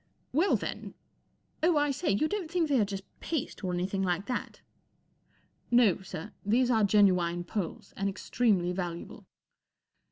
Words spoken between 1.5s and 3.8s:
Oh, I say, you don't think they are just paste or